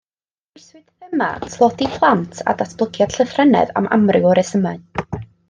Dewiswyd 0.53 0.85
thema 1.01 1.27
tlodi 1.43 1.89
plant 1.97 2.41
a 2.53 2.57
datblygiad 2.63 3.15
llythrennedd 3.19 3.75
am 3.83 3.91
amryw 3.99 4.27
o 4.33 4.33
resymau 4.41 5.15